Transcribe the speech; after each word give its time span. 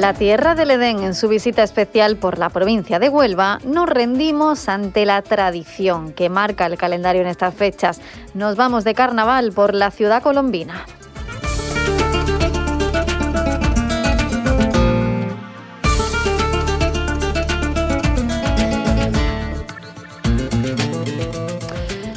La 0.00 0.12
tierra 0.12 0.54
del 0.54 0.72
Edén, 0.72 1.02
en 1.02 1.14
su 1.14 1.26
visita 1.26 1.62
especial 1.62 2.16
por 2.16 2.38
la 2.38 2.50
provincia 2.50 2.98
de 2.98 3.08
Huelva, 3.08 3.60
nos 3.64 3.88
rendimos 3.88 4.68
ante 4.68 5.06
la 5.06 5.22
tradición 5.22 6.12
que 6.12 6.28
marca 6.28 6.66
el 6.66 6.76
calendario 6.76 7.22
en 7.22 7.28
estas 7.28 7.54
fechas. 7.54 8.02
Nos 8.34 8.56
vamos 8.56 8.84
de 8.84 8.92
carnaval 8.92 9.52
por 9.52 9.74
la 9.74 9.90
ciudad 9.90 10.22
colombina. 10.22 10.84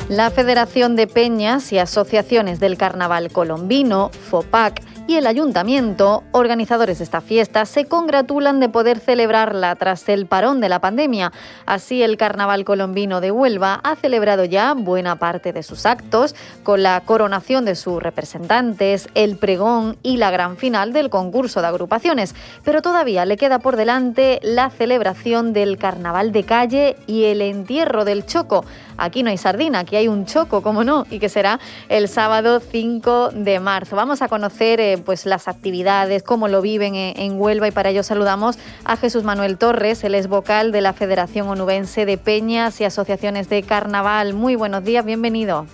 La 0.10 0.32
Federación 0.32 0.98
de 0.98 1.08
Peñas 1.08 1.72
y 1.72 1.80
Asociaciones 1.80 2.60
del 2.60 2.78
Carnaval 2.78 3.32
Colombino, 3.32 4.10
FOPAC, 4.10 4.82
y 5.10 5.16
el 5.16 5.26
ayuntamiento, 5.26 6.24
organizadores 6.34 7.00
de 7.00 7.04
esta 7.04 7.20
fiesta, 7.20 7.66
se 7.66 7.86
congratulan 7.86 8.60
de 8.60 8.70
poder 8.70 9.00
celebrarla 9.00 9.76
tras 9.76 10.08
el 10.08 10.28
parón 10.28 10.62
de 10.62 10.70
la 10.70 10.82
pandemia. 10.82 11.32
Así, 11.66 12.04
el 12.04 12.16
Carnaval 12.16 12.64
Colombino 12.64 13.20
de 13.20 13.32
Huelva 13.32 13.80
ha 13.84 13.96
celebrado 13.96 14.46
ya 14.46 14.76
buena 14.76 15.16
parte 15.16 15.52
de 15.52 15.64
sus 15.64 15.88
actos, 15.88 16.36
con 16.62 16.84
la 16.84 17.02
coronación 17.02 17.66
de 17.66 17.74
sus 17.74 18.04
representantes, 18.04 19.10
el 19.16 19.38
pregón 19.38 19.98
y 20.04 20.18
la 20.18 20.30
gran 20.30 20.58
final 20.58 20.94
del 20.94 21.10
concurso 21.10 21.62
de 21.62 21.68
agrupaciones. 21.70 22.36
Pero 22.64 22.84
todavía 22.84 23.26
le 23.26 23.38
queda 23.38 23.58
por 23.58 23.78
delante 23.78 24.40
la 24.44 24.70
celebración 24.70 25.54
del 25.54 25.80
Carnaval 25.80 26.32
de 26.32 26.44
Calle 26.44 26.98
y 27.08 27.24
el 27.24 27.42
entierro 27.42 28.06
del 28.06 28.28
Choco. 28.28 28.64
Aquí 29.00 29.24
no 29.24 29.30
hay 29.30 29.38
sardina, 29.38 29.80
aquí 29.80 29.96
hay 29.96 30.10
un 30.10 30.26
choco, 30.26 30.62
como 30.62 30.84
no, 30.84 31.06
y 31.10 31.20
que 31.20 31.30
será 31.30 31.60
el 31.88 32.10
sábado 32.10 32.60
5 32.60 33.30
de 33.34 33.62
marzo. 33.62 33.96
Vamos 33.96 34.22
a 34.22 34.28
conocer 34.28 34.82
eh, 34.82 34.99
pues 35.04 35.26
las 35.26 35.48
actividades, 35.48 36.24
cómo 36.24 36.48
lo 36.48 36.62
viven 36.62 36.96
en, 36.96 37.40
Huelva 37.40 37.68
y 37.68 37.72
para 37.72 37.90
ello 37.90 38.04
saludamos 38.04 38.58
a 38.84 38.98
Jesús 38.98 39.24
Manuel 39.24 39.58
Torres, 39.58 40.04
el 40.04 40.16
es 40.16 40.28
vocal 40.28 40.72
de 40.72 40.82
la 40.82 40.94
Federación 40.94 41.48
Onubense 41.48 42.06
de 42.06 42.18
Peñas 42.18 42.82
y 42.82 42.86
Asociaciones 42.86 43.50
de 43.50 43.64
Carnaval. 43.64 44.34
Muy 44.34 44.56
buenos 44.56 44.84
días, 44.84 45.06
bienvenido. 45.06 45.66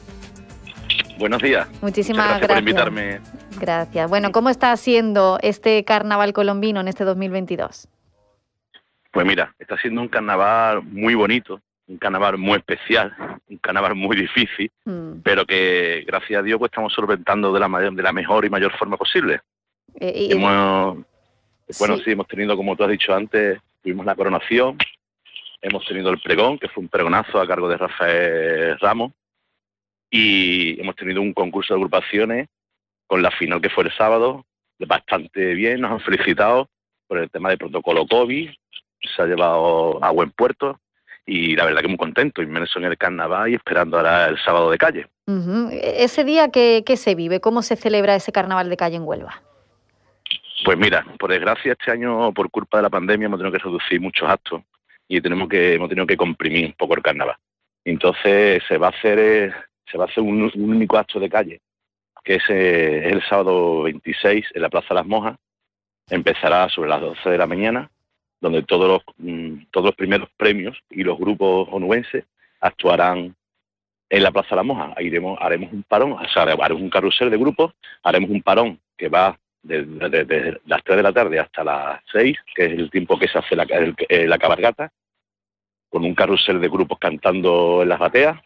Buenos 1.17 1.41
días. 1.41 1.67
Muchísimas 1.81 2.27
gracias, 2.27 2.47
por 2.47 2.57
invitarme. 2.57 3.21
Gracias. 3.59 4.09
Bueno, 4.09 4.31
¿cómo 4.31 4.49
está 4.49 4.71
haciendo 4.71 5.37
este 5.41 5.83
carnaval 5.85 6.33
colombino 6.33 6.81
en 6.81 6.87
este 6.87 7.05
2022? 7.05 7.87
Pues 9.11 9.25
mira, 9.25 9.55
está 9.59 9.77
siendo 9.77 10.01
un 10.01 10.09
carnaval 10.09 10.83
muy 10.83 11.15
bonito, 11.15 11.61
un 11.87 11.97
carnaval 11.97 12.37
muy 12.37 12.57
especial, 12.57 13.15
un 13.47 13.57
carnaval 13.57 13.95
muy 13.95 14.15
difícil, 14.15 14.71
mm. 14.85 15.21
pero 15.23 15.45
que 15.45 16.03
gracias 16.07 16.39
a 16.39 16.43
Dios 16.43 16.57
pues 16.59 16.69
estamos 16.69 16.93
solventando 16.93 17.53
de 17.53 17.59
la, 17.59 17.67
de 17.67 18.03
la 18.03 18.13
mejor 18.13 18.45
y 18.45 18.49
mayor 18.49 18.75
forma 18.77 18.97
posible. 18.97 19.41
Eh, 19.99 20.29
hemos, 20.31 21.05
bueno, 21.79 21.97
sí. 21.97 22.11
hemos 22.11 22.27
tenido, 22.27 22.57
como 22.57 22.75
tú 22.75 22.83
has 22.83 22.89
dicho 22.89 23.13
antes, 23.13 23.59
tuvimos 23.81 24.05
la 24.05 24.15
coronación, 24.15 24.77
hemos 25.61 25.85
tenido 25.85 26.09
el 26.09 26.19
pregón, 26.19 26.57
que 26.57 26.69
fue 26.69 26.83
un 26.83 26.89
pregonazo 26.89 27.39
a 27.39 27.47
cargo 27.47 27.69
de 27.69 27.77
Rafael 27.77 28.79
Ramos, 28.79 29.13
y 30.09 30.79
hemos 30.79 30.95
tenido 30.95 31.21
un 31.21 31.33
concurso 31.33 31.73
de 31.73 31.79
agrupaciones 31.79 32.47
con 33.07 33.21
la 33.21 33.31
final 33.31 33.61
que 33.61 33.69
fue 33.69 33.83
el 33.83 33.93
sábado, 33.93 34.45
bastante 34.79 35.53
bien, 35.53 35.81
nos 35.81 35.91
han 35.91 35.99
felicitado 35.99 36.69
por 37.07 37.19
el 37.19 37.29
tema 37.29 37.49
del 37.49 37.57
protocolo 37.57 38.05
COVID, 38.07 38.49
se 39.15 39.21
ha 39.21 39.25
llevado 39.25 40.03
a 40.03 40.11
buen 40.11 40.31
puerto, 40.31 40.79
y 41.25 41.55
la 41.55 41.65
verdad 41.65 41.81
que 41.81 41.87
muy 41.87 41.97
contento, 41.97 42.41
inmerso 42.41 42.79
en 42.79 42.85
el 42.85 42.97
carnaval 42.97 43.49
y 43.49 43.55
esperando 43.55 43.97
ahora 43.97 44.27
el 44.27 44.37
sábado 44.37 44.69
de 44.69 44.77
calle. 44.77 45.07
Ese 45.71 46.23
día, 46.23 46.49
¿qué, 46.49 46.83
se 46.95 47.15
vive? 47.15 47.39
¿Cómo 47.39 47.61
se 47.63 47.75
celebra 47.75 48.15
ese 48.15 48.31
carnaval 48.31 48.69
de 48.69 48.77
calle 48.77 48.97
en 48.97 49.03
Huelva? 49.03 49.41
Pues 50.63 50.77
mira, 50.77 51.05
por 51.19 51.31
desgracia 51.31 51.73
este 51.73 51.91
año, 51.91 52.31
por 52.31 52.49
culpa 52.51 52.77
de 52.77 52.83
la 52.83 52.89
pandemia, 52.89 53.25
hemos 53.25 53.39
tenido 53.39 53.57
que 53.57 53.63
reducir 53.63 53.99
muchos 53.99 54.29
actos 54.29 54.61
y 55.07 55.19
tenemos 55.21 55.49
que, 55.49 55.73
hemos 55.73 55.89
tenido 55.89 56.05
que 56.05 56.17
comprimir 56.17 56.67
un 56.67 56.73
poco 56.73 56.95
el 56.95 57.01
carnaval. 57.01 57.35
Entonces 57.83 58.63
se 58.67 58.77
va 58.77 58.87
a 58.87 58.91
hacer, 58.91 59.19
eh, 59.19 59.53
se 59.91 59.97
va 59.97 60.05
a 60.05 60.07
hacer 60.07 60.23
un, 60.23 60.51
único 60.55 60.97
acto 60.97 61.19
de 61.19 61.29
calle, 61.29 61.61
que 62.23 62.35
es, 62.35 62.43
eh, 62.49 63.07
es 63.07 63.13
el 63.13 63.23
sábado 63.27 63.83
26 63.83 64.45
en 64.53 64.61
la 64.61 64.69
Plaza 64.69 64.87
de 64.89 64.95
las 64.95 65.05
Mojas. 65.05 65.37
Empezará 66.09 66.69
sobre 66.69 66.89
las 66.89 67.01
12 67.01 67.29
de 67.29 67.37
la 67.37 67.47
mañana 67.47 67.89
donde 68.41 68.63
todos 68.63 68.87
los, 68.87 69.01
mm, 69.17 69.65
todos 69.71 69.87
los 69.87 69.95
primeros 69.95 70.29
premios 70.37 70.77
y 70.89 71.03
los 71.03 71.17
grupos 71.17 71.67
onubenses 71.71 72.25
actuarán 72.59 73.35
en 74.09 74.23
la 74.23 74.31
Plaza 74.31 74.55
la 74.55 74.63
Moja. 74.63 74.93
Iremos, 74.99 75.37
haremos 75.41 75.71
un 75.73 75.83
parón, 75.83 76.13
o 76.13 76.29
sea, 76.29 76.43
haremos 76.43 76.81
un 76.81 76.89
carrusel 76.89 77.29
de 77.29 77.37
grupos, 77.37 77.73
haremos 78.03 78.29
un 78.29 78.41
parón 78.41 78.79
que 78.97 79.09
va 79.09 79.37
desde, 79.63 80.59
las 80.65 80.83
3 80.83 80.97
de 80.97 81.03
la 81.03 81.13
tarde 81.13 81.39
hasta 81.39 81.63
las 81.63 82.01
6, 82.11 82.37
que 82.53 82.65
es 82.65 82.71
el 82.73 82.91
tiempo 82.91 83.17
que 83.17 83.27
se 83.27 83.39
hace 83.39 83.55
la, 83.55 83.65
eh, 84.09 84.27
la 84.27 84.37
cabalgata, 84.37 84.91
con 85.89 86.03
un 86.03 86.13
carrusel 86.13 86.61
de 86.61 86.69
grupos 86.69 86.99
cantando 86.99 87.81
en 87.81 87.89
las 87.89 87.99
bateas, 87.99 88.39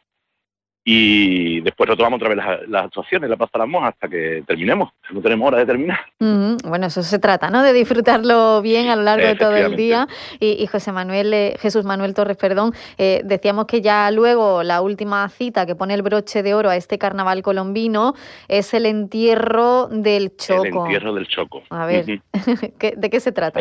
y 0.91 1.61
después 1.61 1.87
retomamos 1.87 2.17
otra 2.17 2.29
vez 2.29 2.67
las, 2.67 2.85
actuaciones, 2.85 3.29
la 3.29 3.37
Plaza 3.37 3.51
de 3.53 3.59
las 3.59 3.67
Mojas, 3.67 3.93
hasta 3.93 4.07
que 4.07 4.43
terminemos. 4.47 4.89
No 5.11 5.21
tenemos 5.21 5.47
hora 5.47 5.59
de 5.59 5.67
terminar. 5.67 5.99
Bueno, 6.17 6.87
eso 6.87 7.03
se 7.03 7.19
trata, 7.19 7.51
¿no? 7.51 7.61
De 7.61 7.73
disfrutarlo 7.73 8.59
bien 8.63 8.87
a 8.87 8.95
lo 8.95 9.03
largo 9.03 9.27
de 9.27 9.35
todo 9.35 9.55
el 9.55 9.75
día. 9.75 10.07
Y, 10.39 10.65
José 10.65 10.91
Manuel, 10.91 11.31
eh, 11.31 11.55
Jesús 11.59 11.85
Manuel 11.85 12.15
Torres, 12.15 12.37
perdón, 12.37 12.73
eh, 12.97 13.21
decíamos 13.23 13.67
que 13.67 13.81
ya 13.81 14.09
luego 14.09 14.63
la 14.63 14.81
última 14.81 15.29
cita 15.29 15.67
que 15.67 15.75
pone 15.75 15.93
el 15.93 16.01
broche 16.01 16.41
de 16.41 16.55
oro 16.55 16.71
a 16.71 16.75
este 16.75 16.97
carnaval 16.97 17.43
colombino 17.43 18.15
es 18.47 18.73
el 18.73 18.87
entierro 18.87 19.89
del 19.89 20.35
Choco. 20.37 20.63
El 20.63 20.75
entierro 20.75 21.13
del 21.13 21.27
Choco. 21.27 21.61
A 21.69 21.85
ver, 21.85 22.05
¿de 22.97 23.09
qué 23.11 23.19
se 23.19 23.31
trata? 23.31 23.59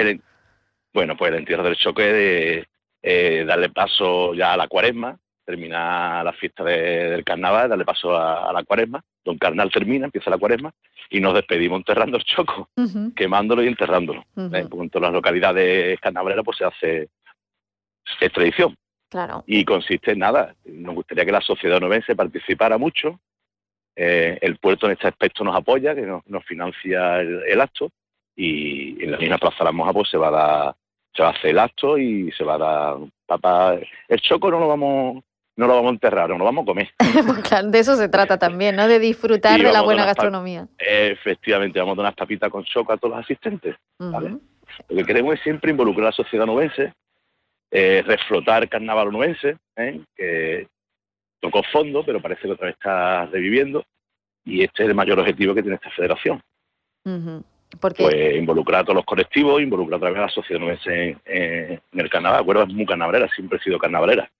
bueno, 0.95 1.15
pues 1.15 1.31
el 1.31 1.41
entierro 1.41 1.63
del 1.63 1.77
Choco 1.77 2.01
es 2.01 2.13
de 2.15 2.69
eh, 3.03 3.45
darle 3.47 3.69
paso 3.69 4.33
ya 4.33 4.55
a 4.55 4.57
la 4.57 4.67
cuaresma, 4.67 5.19
termina 5.49 6.23
la 6.23 6.35
fiesta 6.35 6.63
de, 6.63 7.09
del 7.09 7.25
carnaval, 7.25 7.71
darle 7.71 7.87
paso 7.87 8.15
a, 8.15 8.53
la 8.53 8.65
cuaresma. 8.65 9.03
Don 9.25 9.39
Carnal 9.39 9.71
termina, 9.71 10.05
empieza 10.05 10.29
la 10.29 10.37
cuaresma 10.37 10.75
y 11.09 11.21
nos 11.21 11.33
despedimos 11.33 11.79
enterrando 11.79 12.19
el 12.19 12.25
choco, 12.25 12.69
quemándolo 13.17 13.63
y 13.63 13.69
enterrándolo. 13.69 14.27
Eh, 14.37 14.67
en 14.71 14.91
todas 14.91 15.05
las 15.05 15.13
localidades 15.15 15.99
carnavaleras 16.01 16.45
pues 16.45 16.59
se 16.59 16.65
hace, 16.67 17.09
es 18.21 18.33
tradición. 18.33 18.77
Claro. 19.09 19.43
Y 19.47 19.65
consiste 19.65 20.13
en 20.13 20.19
nada, 20.19 20.55
nos 20.67 20.95
gustaría 20.95 21.25
que 21.25 21.33
la 21.33 21.41
sociedad 21.41 21.81
novense 21.81 22.15
participara 22.15 22.77
mucho, 22.77 23.19
eh, 23.97 24.37
el 24.43 24.59
puerto 24.59 24.85
en 24.85 24.93
este 24.93 25.09
aspecto 25.09 25.45
nos 25.45 25.57
apoya, 25.57 25.95
que 25.95 26.03
nos, 26.03 26.45
financia 26.45 27.21
el, 27.21 27.61
acto, 27.63 27.91
y 28.37 29.03
en 29.03 29.13
la 29.13 29.17
misma 29.17 29.39
Plaza 29.39 29.61
de 29.61 29.65
la 29.65 29.73
Moja 29.73 29.95
pues 29.95 30.11
se 30.11 30.19
va 30.19 30.29
a 30.29 30.31
dar, 30.31 30.75
se 31.15 31.23
va 31.23 31.29
a 31.29 31.33
hacer 31.33 31.51
el 31.53 31.59
acto 31.59 31.97
y 31.97 32.31
se 32.33 32.45
va 32.45 32.57
a 32.57 32.59
dar 32.59 32.97
papá. 33.25 33.79
El 34.09 34.21
choco 34.21 34.51
no 34.51 34.61
lo 34.61 34.69
vamos 34.69 35.25
no 35.59 35.67
lo 35.67 35.75
vamos 35.75 35.91
a 35.91 35.95
enterrar, 35.95 36.31
no 36.31 36.39
lo 36.39 36.45
vamos 36.45 36.63
a 36.63 36.67
comer. 36.67 36.89
claro, 37.49 37.69
de 37.69 37.79
eso 37.81 37.97
se 37.97 38.09
trata 38.09 38.39
también, 38.39 38.77
¿no? 38.77 38.87
De 38.87 39.01
disfrutar 39.01 39.61
de 39.61 39.73
la 39.73 39.83
buena 39.83 40.05
gastronomía. 40.05 40.69
Efectivamente, 40.79 41.81
vamos 41.81 41.95
a 41.95 41.97
dar 41.97 42.05
unas 42.05 42.15
papitas 42.15 42.49
con 42.49 42.63
choco 42.63 42.93
a 42.93 42.97
todos 42.97 43.17
los 43.17 43.25
asistentes. 43.25 43.75
¿vale? 43.99 44.37
Lo 44.89 44.97
que 44.97 45.05
queremos 45.05 45.35
es 45.35 45.41
siempre 45.41 45.73
involucrar 45.73 46.07
a 46.07 46.11
la 46.11 46.13
sociedad 46.13 46.47
nubense, 46.47 46.93
eh, 47.73 48.05
reflotar 48.07 48.69
carnaval 48.69 49.11
nubense, 49.11 49.57
¿eh? 49.77 50.01
que 50.15 50.69
tocó 51.41 51.65
fondo, 51.73 52.05
pero 52.07 52.23
parece 52.23 52.43
que 52.43 52.53
otra 52.53 52.67
vez 52.67 52.77
está 52.77 53.27
reviviendo, 53.27 53.85
y 54.45 54.63
este 54.63 54.85
es 54.85 54.89
el 54.91 54.95
mayor 54.95 55.19
objetivo 55.19 55.57
que 55.57 55.63
tiene 55.63 55.75
esta 55.75 55.91
federación. 55.91 56.41
Porque... 57.81 58.05
Pues 58.05 58.37
involucrar 58.37 58.83
a 58.83 58.85
todos 58.85 58.97
los 58.97 59.05
colectivos, 59.05 59.61
involucrar 59.61 59.97
otra 59.97 60.11
vez 60.11 60.19
a 60.21 60.23
la 60.23 60.29
sociedad 60.29 60.61
nubense 60.61 61.17
en, 61.25 61.81
el 61.95 62.11
carnaval. 62.11 62.45
Huelva 62.47 62.63
es 62.63 62.69
muy 62.69 62.87
carnavalera, 62.87 63.29
siempre 63.35 63.59
ha 63.59 63.63
sido 63.65 63.77
carnavalera. 63.77 64.31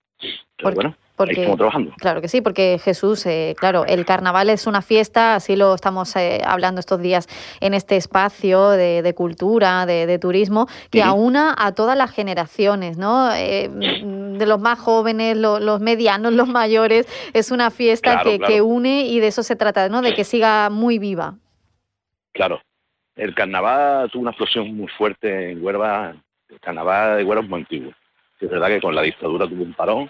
Pero 0.57 0.71
bueno, 0.71 0.95
porque, 1.19 1.53
trabajando. 1.57 1.91
Claro 1.97 2.21
que 2.21 2.29
sí, 2.29 2.39
porque 2.39 2.79
Jesús, 2.81 3.25
eh, 3.25 3.53
claro, 3.59 3.85
el 3.85 4.05
carnaval 4.05 4.49
es 4.49 4.67
una 4.67 4.81
fiesta, 4.81 5.35
así 5.35 5.57
lo 5.57 5.75
estamos 5.75 6.15
eh, 6.15 6.39
hablando 6.45 6.79
estos 6.79 7.01
días 7.01 7.27
en 7.59 7.73
este 7.73 7.97
espacio 7.97 8.69
de, 8.69 9.13
cultura, 9.13 9.85
de, 9.85 10.17
turismo, 10.17 10.67
que 10.89 11.03
aúna 11.03 11.53
a 11.57 11.73
todas 11.73 11.97
las 11.97 12.11
generaciones, 12.11 12.97
¿no? 12.97 13.33
Eh, 13.33 13.67
de 13.69 14.45
los 14.45 14.61
más 14.61 14.79
jóvenes, 14.79 15.35
los 15.35 15.81
medianos, 15.81 16.31
los 16.41 16.47
mayores, 16.47 17.05
es 17.33 17.51
una 17.51 17.69
fiesta 17.69 18.21
que, 18.23 18.61
une 18.61 19.01
y 19.01 19.19
de 19.19 19.27
eso 19.27 19.43
se 19.43 19.57
trata, 19.57 19.89
¿no? 19.89 20.01
De 20.01 20.13
que 20.13 20.23
siga 20.23 20.69
muy 20.69 20.99
viva. 20.99 21.35
Claro, 22.31 22.61
el 23.17 23.35
carnaval 23.35 24.09
tuvo 24.09 24.21
una 24.21 24.31
explosión 24.31 24.73
muy 24.73 24.87
fuerte 24.87 25.51
en 25.51 25.61
Huelva, 25.61 26.15
el 26.47 26.59
carnaval 26.61 27.17
de 27.17 27.25
Huelva 27.25 27.43
es 27.43 27.49
muy 27.49 27.59
antiguo 27.59 27.91
Es 28.39 28.49
verdad 28.49 28.69
que 28.69 28.79
con 28.79 28.95
la 28.95 29.01
dictadura 29.01 29.49
tuvo 29.49 29.63
un 29.63 29.73
parón 29.73 30.09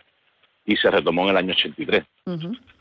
y 0.69 0.77
se 0.77 0.91
retomó 0.91 1.23
en 1.23 1.29
el 1.29 1.37
año 1.37 1.53
83, 1.53 2.03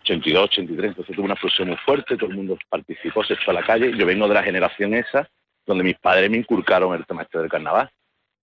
82, 0.03 0.45
83. 0.45 0.89
Entonces 0.91 1.17
tuvo 1.17 1.25
una 1.25 1.37
fusión 1.37 1.69
muy 1.69 1.77
fuerte, 1.79 2.19
todo 2.19 2.29
el 2.29 2.37
mundo 2.37 2.59
participó, 2.69 3.25
se 3.25 3.33
echó 3.33 3.51
a 3.51 3.55
la 3.55 3.63
calle. 3.63 3.97
Yo 3.97 4.05
vengo 4.05 4.29
de 4.29 4.35
la 4.35 4.43
generación 4.43 4.93
esa 4.93 5.27
donde 5.67 5.85
mis 5.85 5.99
padres 5.99 6.31
me 6.31 6.37
inculcaron 6.37 6.95
el 6.95 7.07
tema 7.07 7.23
este 7.23 7.39
del 7.39 7.49
carnaval. 7.49 7.91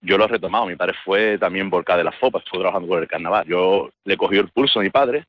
Yo 0.02 0.18
lo 0.18 0.26
he 0.26 0.28
retomado, 0.28 0.66
mi 0.66 0.76
padre 0.76 0.96
fue 1.04 1.38
también 1.38 1.70
volcán 1.70 2.00
de 2.00 2.06
las 2.06 2.16
fopas, 2.16 2.44
estuvo 2.44 2.62
trabajando 2.62 2.88
con 2.88 3.02
el 3.02 3.08
carnaval. 3.08 3.46
Yo 3.48 3.92
le 4.04 4.18
cogí 4.18 4.38
el 4.38 4.50
pulso 4.50 4.80
a 4.80 4.84
mi 4.84 4.90
padre 4.90 5.26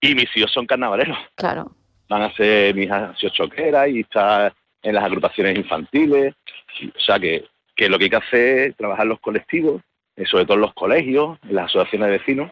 y 0.00 0.14
mis 0.14 0.34
hijos 0.34 0.50
son 0.52 0.66
carnavaleros. 0.66 1.18
Claro. 1.34 1.70
Van 2.08 2.22
a 2.22 2.32
ser, 2.32 2.74
mis 2.74 2.86
hijas 2.86 3.14
choqueras 3.18 3.90
y 3.90 4.00
está 4.00 4.54
en 4.82 4.94
las 4.94 5.04
agrupaciones 5.04 5.54
infantiles. 5.56 6.34
O 6.96 7.00
sea 7.00 7.18
que, 7.18 7.44
que 7.76 7.90
lo 7.90 7.98
que 7.98 8.04
hay 8.04 8.10
que 8.10 8.16
hacer 8.16 8.58
es 8.70 8.76
trabajar 8.76 9.06
los 9.06 9.20
colectivos, 9.20 9.82
eh, 10.16 10.24
sobre 10.24 10.46
todo 10.46 10.54
en 10.54 10.62
los 10.62 10.72
colegios, 10.72 11.38
en 11.46 11.56
las 11.56 11.66
asociaciones 11.66 12.08
de 12.08 12.18
vecinos, 12.18 12.50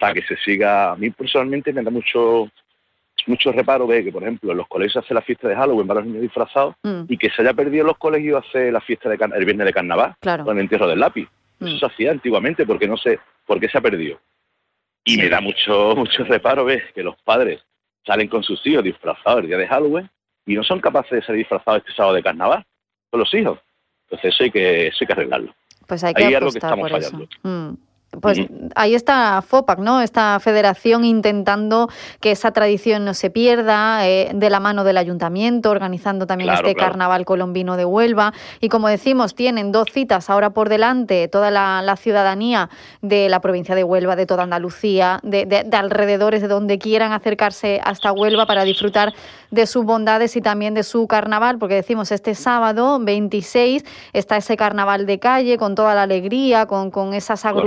para 0.00 0.14
que 0.14 0.22
se 0.22 0.36
siga. 0.38 0.90
A 0.92 0.96
mí 0.96 1.10
personalmente 1.10 1.72
me 1.72 1.82
da 1.84 1.90
mucho 1.92 2.48
mucho 3.26 3.52
reparo 3.52 3.86
ver 3.86 4.02
que, 4.02 4.10
por 4.10 4.22
ejemplo, 4.22 4.50
en 4.52 4.56
los 4.56 4.66
colegios 4.66 5.04
hace 5.04 5.12
la 5.12 5.20
fiesta 5.20 5.46
de 5.46 5.54
Halloween 5.54 5.86
para 5.86 6.00
los 6.00 6.06
niños 6.08 6.22
disfrazados 6.22 6.74
Mm. 6.82 7.02
y 7.06 7.18
que 7.18 7.28
se 7.30 7.42
haya 7.42 7.52
perdido 7.52 7.82
en 7.82 7.88
los 7.88 7.98
colegios 7.98 8.42
hace 8.48 8.72
la 8.72 8.80
fiesta 8.80 9.10
de 9.10 9.16
el 9.36 9.44
viernes 9.44 9.66
de 9.66 9.72
carnaval 9.74 10.14
Claro. 10.20 10.44
con 10.46 10.56
el 10.56 10.62
entierro 10.62 10.88
del 10.88 10.98
lápiz. 11.00 11.28
Mm. 11.58 11.66
Eso 11.66 11.78
se 11.80 11.86
hacía 11.86 12.10
antiguamente 12.12 12.64
porque 12.64 12.88
no 12.88 12.96
sé 12.96 13.20
por 13.46 13.60
qué 13.60 13.68
se 13.68 13.76
ha 13.76 13.82
perdido. 13.82 14.18
Y 15.04 15.18
me 15.18 15.28
da 15.28 15.40
mucho 15.42 15.94
mucho 15.96 16.24
reparo 16.24 16.64
ver 16.64 16.92
que 16.94 17.02
los 17.02 17.14
padres 17.22 17.60
salen 18.06 18.26
con 18.28 18.42
sus 18.42 18.66
hijos 18.66 18.82
disfrazados 18.82 19.40
el 19.42 19.48
día 19.48 19.58
de 19.58 19.68
Halloween 19.68 20.08
y 20.46 20.54
no 20.54 20.64
son 20.64 20.80
capaces 20.80 21.10
de 21.12 21.22
ser 21.22 21.36
disfrazados 21.36 21.80
este 21.82 21.92
sábado 21.92 22.14
de 22.14 22.22
carnaval 22.22 22.64
con 23.10 23.20
los 23.20 23.32
hijos. 23.34 23.58
Entonces 24.04 24.34
eso 24.34 24.44
hay 24.44 24.50
que, 24.50 24.86
eso 24.86 24.96
hay 25.02 25.06
que 25.06 25.12
arreglarlo. 25.12 25.54
Pues 25.86 26.02
hay 26.04 26.14
que 26.14 26.24
Ahí 26.24 26.34
es 26.34 26.40
lo 26.40 26.50
que 26.50 26.58
estamos 26.58 26.88
por 26.88 26.90
fallando. 27.02 27.24
eso. 27.24 27.38
Mm. 27.42 27.74
Pues 28.20 28.40
ahí 28.74 28.96
está 28.96 29.40
FOPAC, 29.40 29.78
¿no? 29.78 30.00
Esta 30.00 30.40
federación 30.40 31.04
intentando 31.04 31.88
que 32.20 32.32
esa 32.32 32.50
tradición 32.50 33.04
no 33.04 33.14
se 33.14 33.30
pierda, 33.30 34.04
eh, 34.08 34.32
de 34.34 34.50
la 34.50 34.58
mano 34.58 34.82
del 34.82 34.96
ayuntamiento, 34.96 35.70
organizando 35.70 36.26
también 36.26 36.48
Claro, 36.48 36.66
este 36.66 36.74
claro. 36.74 36.90
carnaval 36.90 37.24
colombino 37.24 37.76
de 37.76 37.84
Huelva. 37.84 38.32
Y 38.60 38.68
como 38.68 38.88
decimos, 38.88 39.36
tienen 39.36 39.70
dos 39.70 39.86
citas 39.92 40.28
ahora 40.28 40.50
por 40.50 40.68
delante, 40.68 41.28
toda 41.28 41.52
la, 41.52 41.82
la 41.82 41.96
ciudadanía 41.96 42.68
de 43.00 43.28
la 43.28 43.40
provincia 43.40 43.76
de 43.76 43.84
Huelva, 43.84 44.16
de 44.16 44.26
toda 44.26 44.42
Andalucía, 44.42 45.20
de, 45.22 45.46
de- 45.46 45.62
de 45.62 45.76
alrededores, 45.76 46.42
de 46.42 46.48
donde 46.48 46.78
quieran 46.80 47.12
acercarse 47.12 47.80
hasta 47.84 48.10
Huelva 48.10 48.44
para 48.44 48.64
disfrutar 48.64 49.14
de 49.52 49.66
sus 49.66 49.84
bondades 49.84 50.34
y 50.36 50.40
también 50.40 50.74
de 50.74 50.82
su 50.82 51.06
carnaval, 51.06 51.58
porque 51.58 51.74
decimos, 51.76 52.10
este 52.10 52.34
sábado 52.34 52.98
26 53.00 53.84
está 54.12 54.36
ese 54.36 54.56
carnaval 54.56 55.06
de 55.06 55.18
calle 55.20 55.58
con 55.58 55.74
toda 55.76 55.94
la 55.94 56.02
alegría, 56.02 56.66
con, 56.66 56.90
con 56.90 57.14
esas 57.14 57.42
Correcto. 57.42 57.60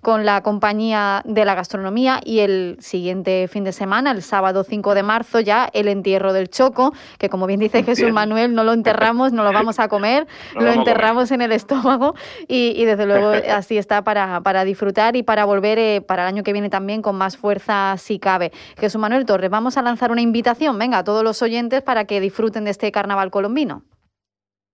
Con 0.00 0.24
la 0.24 0.42
compañía 0.42 1.22
de 1.24 1.44
la 1.44 1.54
gastronomía 1.54 2.20
y 2.24 2.40
el 2.40 2.76
siguiente 2.80 3.48
fin 3.48 3.64
de 3.64 3.72
semana, 3.72 4.10
el 4.10 4.22
sábado 4.22 4.64
5 4.64 4.94
de 4.94 5.02
marzo, 5.02 5.40
ya 5.40 5.68
el 5.72 5.88
entierro 5.88 6.32
del 6.32 6.50
Choco, 6.50 6.92
que 7.18 7.28
como 7.28 7.46
bien 7.46 7.60
dice 7.60 7.82
Jesús 7.82 8.04
Bien. 8.04 8.14
Manuel, 8.14 8.54
no 8.54 8.64
lo 8.64 8.72
enterramos, 8.72 9.32
no 9.32 9.44
lo 9.44 9.52
vamos 9.52 9.78
a 9.78 9.88
comer, 9.88 10.26
No 10.54 10.60
lo 10.62 10.66
comer. 10.66 10.78
enterramos 10.78 11.30
en 11.30 11.42
el 11.42 11.52
estómago 11.52 12.14
y, 12.48 12.72
y 12.76 12.84
desde 12.84 13.06
luego 13.06 13.32
así 13.52 13.78
está 13.78 14.02
para, 14.02 14.40
para 14.40 14.64
disfrutar 14.64 15.16
y 15.16 15.22
para 15.22 15.44
volver 15.44 15.78
eh, 15.78 16.00
para 16.00 16.22
el 16.22 16.28
año 16.28 16.42
que 16.42 16.52
viene 16.52 16.70
también 16.70 17.02
con 17.02 17.16
más 17.16 17.36
fuerza 17.36 17.94
si 17.98 18.18
cabe. 18.18 18.52
Jesús 18.78 19.00
Manuel 19.00 19.26
Torres, 19.26 19.50
vamos 19.50 19.76
a 19.76 19.82
lanzar 19.82 20.10
una 20.10 20.22
invitación, 20.22 20.78
venga, 20.78 20.98
a 20.98 21.04
todos 21.04 21.22
los 21.22 21.40
oyentes 21.42 21.82
para 21.82 22.04
que 22.04 22.20
disfruten 22.20 22.64
de 22.64 22.70
este 22.70 22.90
carnaval 22.90 23.30
colombino. 23.30 23.82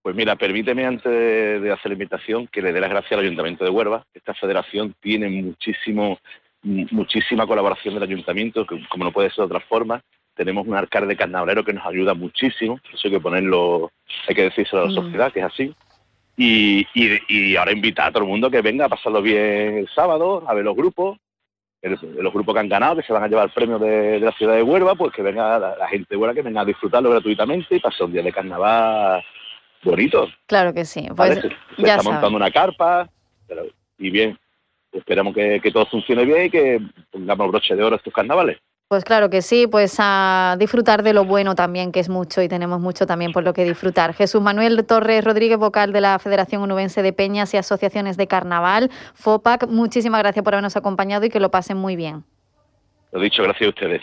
Pues 0.06 0.14
mira, 0.14 0.36
permíteme 0.36 0.86
antes 0.86 1.10
de, 1.10 1.58
de 1.58 1.72
hacer 1.72 1.86
la 1.90 1.94
invitación 1.94 2.46
que 2.46 2.62
le 2.62 2.72
dé 2.72 2.78
las 2.80 2.90
gracias 2.90 3.10
al 3.14 3.24
Ayuntamiento 3.24 3.64
de 3.64 3.70
Huelva. 3.70 4.04
Esta 4.14 4.34
federación 4.34 4.94
tiene 5.00 5.28
muchísimo, 5.28 6.20
mu- 6.62 6.86
muchísima 6.92 7.44
colaboración 7.44 7.94
del 7.94 8.04
Ayuntamiento, 8.04 8.64
que 8.64 8.86
como 8.88 9.02
no 9.02 9.10
puede 9.10 9.30
ser 9.30 9.38
de 9.38 9.42
otra 9.46 9.58
forma. 9.58 10.00
Tenemos 10.36 10.64
un 10.64 10.76
alcalde 10.76 11.16
carnavalero 11.16 11.64
que 11.64 11.72
nos 11.72 11.84
ayuda 11.84 12.14
muchísimo, 12.14 12.78
eso 12.92 13.00
hay 13.08 13.10
que 13.10 13.18
ponerlo, 13.20 13.90
hay 14.28 14.34
que 14.36 14.42
decírselo 14.44 14.82
a 14.82 14.84
la 14.84 14.92
Mm. 14.92 14.94
sociedad, 14.94 15.32
que 15.32 15.40
es 15.40 15.44
así. 15.46 15.74
Y, 16.36 16.86
y, 16.94 17.18
y 17.26 17.56
ahora 17.56 17.72
invitar 17.72 18.06
a 18.06 18.12
todo 18.12 18.22
el 18.22 18.28
mundo 18.30 18.48
que 18.48 18.62
venga 18.62 18.84
a 18.84 18.88
pasarlo 18.88 19.20
bien 19.20 19.78
el 19.78 19.88
sábado, 19.88 20.44
a 20.46 20.54
ver 20.54 20.64
los 20.64 20.76
grupos, 20.76 21.18
el- 21.82 21.98
los 22.20 22.32
grupos 22.32 22.54
que 22.54 22.60
han 22.60 22.68
ganado, 22.68 22.94
que 22.94 23.02
se 23.02 23.12
van 23.12 23.24
a 23.24 23.26
llevar 23.26 23.46
el 23.46 23.52
premio 23.52 23.80
de, 23.80 23.90
de 23.90 24.20
la 24.20 24.30
ciudad 24.30 24.54
de 24.54 24.62
Huelva, 24.62 24.94
pues 24.94 25.12
que 25.12 25.22
venga 25.22 25.58
la, 25.58 25.76
la 25.76 25.88
gente 25.88 26.06
de 26.10 26.16
Huelva 26.16 26.32
que 26.32 26.42
venga 26.42 26.60
a 26.60 26.64
disfrutarlo 26.64 27.10
gratuitamente 27.10 27.74
y 27.74 27.80
pasar 27.80 28.06
un 28.06 28.12
día 28.12 28.22
de 28.22 28.30
carnaval 28.30 29.24
bonito. 29.82 30.26
Claro 30.46 30.72
que 30.74 30.84
sí. 30.84 31.06
¿vale? 31.12 31.40
Pues 31.40 31.52
se, 31.52 31.76
se 31.76 31.82
ya 31.86 31.96
está 31.96 32.10
montando 32.10 32.36
una 32.36 32.50
carpa 32.50 33.08
pero- 33.46 33.66
y 33.98 34.10
bien, 34.10 34.38
esperamos 34.92 35.34
que, 35.34 35.60
que 35.62 35.70
todo 35.70 35.86
funcione 35.86 36.24
bien 36.24 36.46
y 36.46 36.50
que 36.50 36.80
pongamos 37.10 37.48
broche 37.48 37.74
de 37.76 37.82
oro 37.82 37.94
a 37.94 37.98
estos 37.98 38.12
carnavales. 38.12 38.58
Pues 38.88 39.02
claro 39.04 39.28
que 39.28 39.42
sí, 39.42 39.66
pues 39.66 39.96
a 39.98 40.54
disfrutar 40.60 41.02
de 41.02 41.12
lo 41.12 41.24
bueno 41.24 41.56
también, 41.56 41.90
que 41.90 41.98
es 41.98 42.08
mucho 42.08 42.40
y 42.40 42.48
tenemos 42.48 42.78
mucho 42.80 43.04
también 43.04 43.32
por 43.32 43.42
lo 43.42 43.52
que 43.52 43.64
disfrutar. 43.64 44.14
Jesús 44.14 44.40
Manuel 44.40 44.86
Torres 44.86 45.24
Rodríguez, 45.24 45.58
vocal 45.58 45.92
de 45.92 46.00
la 46.00 46.18
Federación 46.20 46.62
Onubense 46.62 47.02
de 47.02 47.12
Peñas 47.12 47.52
y 47.52 47.56
Asociaciones 47.56 48.16
de 48.16 48.28
Carnaval, 48.28 48.90
FOPAC, 49.14 49.66
muchísimas 49.66 50.20
gracias 50.20 50.44
por 50.44 50.54
habernos 50.54 50.76
acompañado 50.76 51.24
y 51.26 51.30
que 51.30 51.40
lo 51.40 51.50
pasen 51.50 51.76
muy 51.78 51.96
bien. 51.96 52.22
Lo 53.10 53.20
dicho, 53.20 53.42
gracias 53.42 53.66
a 53.66 53.70
ustedes. 53.70 54.02